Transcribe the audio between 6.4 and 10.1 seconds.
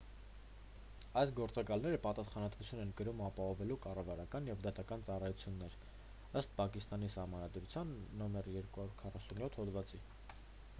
ըստ պակիստանի սահմանադրության n247 հոդվածի